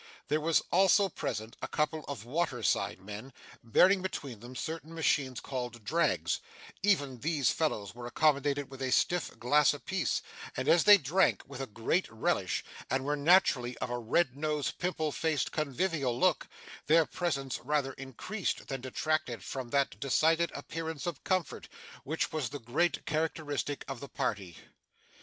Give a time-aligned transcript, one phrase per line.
[0.29, 3.31] There were also present, a couple of water side men,
[3.63, 6.39] bearing between them certain machines called drags;
[6.81, 10.23] even these fellows were accommodated with a stiff glass a piece;
[10.57, 14.79] and as they drank with a great relish, and were naturally of a red nosed,
[14.79, 16.47] pimple faced, convivial look,
[16.87, 21.67] their presence rather increased than detracted from that decided appearance of comfort,
[22.03, 24.57] which was the great characteristic of the party.